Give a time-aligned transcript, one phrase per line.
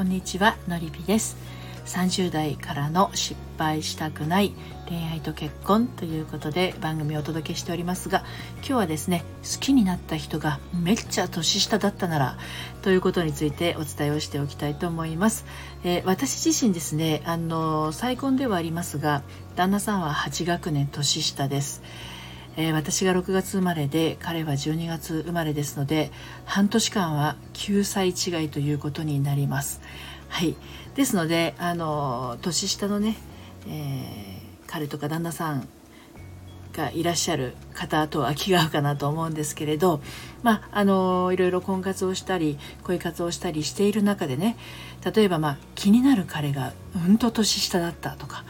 [0.00, 1.36] こんにちはのりぴです。
[1.84, 4.54] 30代からの失敗したくない
[4.88, 8.24] 恋愛と結婚ということで番組をお届けしておりますが
[8.60, 12.38] 今日はですね好きになった人がめっちゃ年下だったなら
[12.80, 15.44] ということについてお伝えをしておきたいと思います、
[15.84, 19.22] えー、私自身ですねあの再婚ではありますが
[19.54, 21.82] 旦那さんは8学年年下です。
[22.60, 26.12] えー、私が6月生まれで彼は12月生まれですので
[26.44, 29.80] 半年間は9歳違いということになります。
[30.28, 30.54] はい、
[30.94, 33.16] ですのであの年下のね、
[33.66, 35.66] えー、彼とか旦那さん
[36.74, 40.02] がいらっしゃる方とは気が合うかなと思うんですけれど、
[40.42, 44.58] まあ、あのいろいろ婚活をしたり恋活をしたりしている中でね
[45.02, 48.44] 例えば、まあ、気になる彼がうんと年下だったとか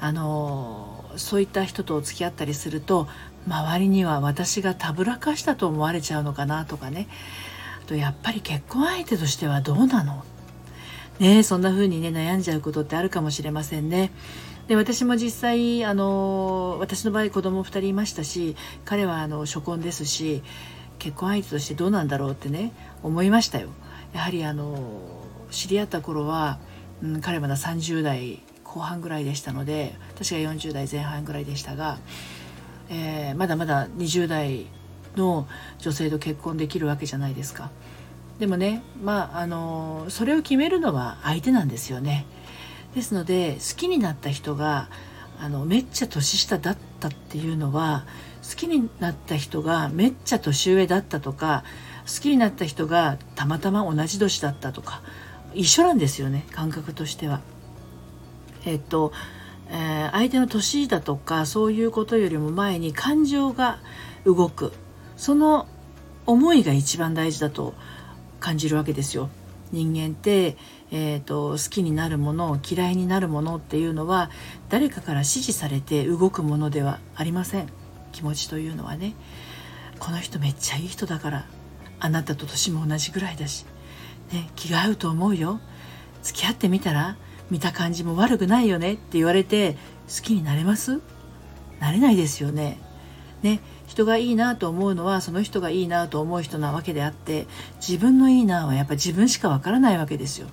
[0.00, 3.08] あのそういった人と付き合ったりすると
[3.46, 7.08] 周りには私がたぶらかしたと思われちゃうのかなとかね
[7.82, 10.24] あとやっぱり結婚相手としてはどうなの？
[11.18, 14.10] ねそんな風にね悩んじゃうことってあるかもしれませんね。
[14.68, 20.42] で私も実際あの私の場合子供2人いましたし彼はあの初婚ですし
[20.98, 22.72] 結婚相手としてどうなんだろうってね
[23.02, 23.68] 思いましたよ。
[24.12, 24.78] やはりあの
[25.52, 26.58] 知り合った頃は、
[27.02, 31.98] うん、彼まだ30代後半ぐらいでしたので私が40代前半ぐらいでしたが、
[32.88, 34.66] えー、まだまだ20代
[35.16, 35.46] の
[35.78, 37.70] 女性と結婚できるわけじゃないですか。
[38.38, 42.26] でもねまああのそれを決めるのは相手なんですよね。
[42.94, 44.88] ですので好きになった人が
[45.38, 48.06] あのめっちゃ年下だったっていうのは
[48.48, 51.64] 好きになった人がめっちゃ年上だったとか
[52.06, 55.02] 好きになった人がたまたま同じ年だったとか
[55.54, 57.40] 一緒なんですよね感覚としては。
[58.64, 59.12] えっと、
[59.68, 63.78] えー、相手の年だとかそういうことよりも前に感情が
[64.24, 64.72] 動く。
[65.16, 65.66] その
[66.26, 67.74] 思いが一番大事だと
[68.40, 69.30] 感じるわけですよ。
[69.72, 70.56] 人間って、
[70.92, 74.30] えーと、好きになるもの嫌いになるものっていうのは
[74.68, 77.68] 誰かから指示されて動くものではありません。
[78.12, 79.14] 気持ちというのはね。
[79.98, 81.46] この人めっちゃいい人だから
[82.00, 83.64] あなたと年も同じぐらいだし、
[84.32, 85.60] ね、気が合うと思うよ。
[86.22, 87.16] 付き合ってみたら
[87.50, 89.74] 見た感じも悪くないよねって言われて
[90.08, 91.00] 好きになれます？
[91.80, 92.78] なれないですよね。
[93.42, 97.46] ね人がいいなと思うのはその人がいいなと思う人なわけであって
[97.76, 100.48] 自分のいいなはやっぱ自分しかわからないわけですよ。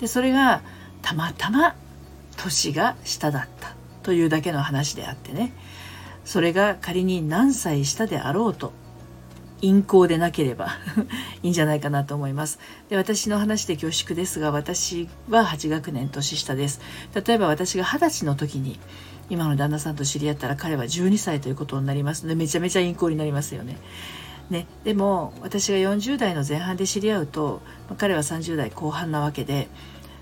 [0.00, 0.62] でそれが
[1.02, 1.76] たまたま
[2.36, 5.52] 年が下だったというだけの話であってね
[6.24, 8.72] それが仮に何歳下であろうと
[9.64, 10.68] 陰行でなければ
[11.42, 12.58] いいんじゃないかなと思います。
[12.88, 16.80] で私の話で恐縮ですが私は8学年年下です。
[17.14, 18.78] 例えば私が20歳の時に
[19.30, 23.78] 今の旦那さんと知り合ったら彼は12歳ということになりますのでめちゃめちゃ陰行になりますよね。
[24.50, 27.62] ね、でも私が40代の前半で知り合うと
[27.96, 29.68] 彼は30代後半なわけで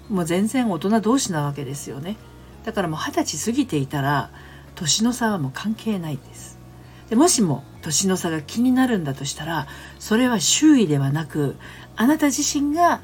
[0.08, 2.16] もう全然大人同士なわけですよね
[2.64, 4.30] だからもう二十歳過ぎていたら
[4.76, 6.56] 年の差はもう関係ないです
[7.10, 9.66] でもしも年の差が気になるんだとしたら
[9.98, 11.56] それは周囲ではなく
[11.96, 13.02] あなた自身が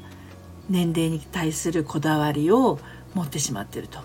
[0.69, 2.79] 年齢に対するこだわりを
[3.13, 3.99] 持ってしまっていると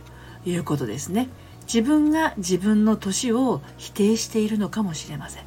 [0.44, 1.28] いうことですね。
[1.66, 5.44] 自分が自分の年を否定しているのかもしれません。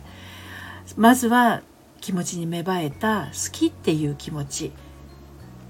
[0.96, 1.62] まずは
[2.02, 4.72] 気持ちに芽生えた好きっていう気持ち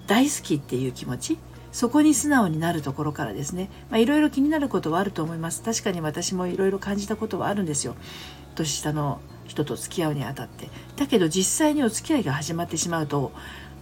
[0.05, 1.37] 大好きっていう気持ち
[1.71, 3.69] そこに素直になるところからですね。
[3.93, 5.61] いろいろ気になることはあると思います。
[5.61, 7.95] 確かに私もいろいろ感じたことはあるんですよ。
[8.55, 13.31] 年下の人と付き合うにあたってだけど実際にお付き合いが始まってしまうとも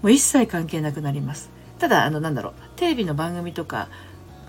[0.03, 1.49] う一切関係なくなります
[1.79, 3.89] ただあのなんだろうテレビの番組とか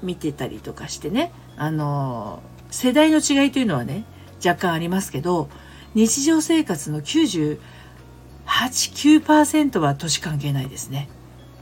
[0.02, 4.04] 見てたりとかしてねあの世代の違いというのはね
[4.44, 5.48] 若干ありますけど
[5.94, 11.08] 日常生活の98,9%は年関係ないですね。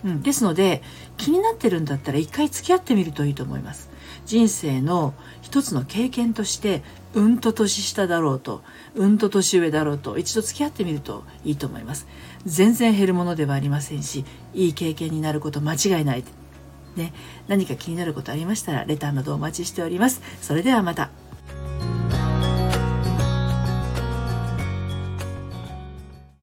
[0.04, 0.82] うん、ですので
[1.16, 3.90] 気になってるんだったら一回付き合ってみるといいと思います。
[4.26, 6.82] 人生の一つの経験として
[7.14, 8.62] うんと年下だろうと
[8.94, 12.06] うんと年上だろうと一度付き合ってみるといいと思います。
[12.46, 16.24] 全然減るものではありませんしいい経験になること間違いない。
[16.96, 17.12] ね。
[17.48, 20.20] 何か気になることありましたらレターなどお待ちしております。
[20.40, 21.10] それではまた。